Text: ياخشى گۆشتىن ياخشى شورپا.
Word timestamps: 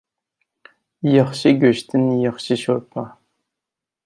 ياخشى 1.17 1.53
گۆشتىن 1.65 2.09
ياخشى 2.25 2.61
شورپا. 2.65 3.05